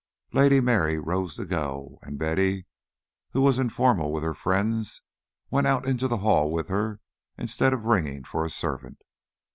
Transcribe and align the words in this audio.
Lady 0.33 0.59
Mary 0.59 0.97
rose 0.97 1.35
to 1.35 1.45
go; 1.45 1.99
and 2.01 2.17
Betty, 2.17 2.65
who 3.33 3.41
was 3.43 3.59
informal 3.59 4.11
with 4.11 4.23
her 4.23 4.33
friends, 4.33 5.03
went 5.51 5.67
out 5.67 5.87
into 5.87 6.07
the 6.07 6.17
hall 6.25 6.49
with 6.49 6.69
her 6.69 6.99
instead 7.37 7.71
of 7.71 7.85
ringing 7.85 8.23
for 8.23 8.43
a 8.43 8.49
servant. 8.49 9.03